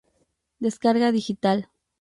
[0.59, 1.69] Descarga digital